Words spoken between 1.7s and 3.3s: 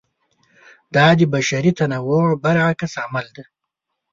تنوع برعکس عمل